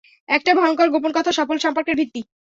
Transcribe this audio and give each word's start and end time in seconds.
একটা 0.29 0.51
ভয়ংকর 0.55 0.87
গোপন 0.93 1.11
কথা 1.17 1.31
সফল 1.31 1.57
সম্পর্কের 1.57 1.95
ভিত্তি। 1.95 2.21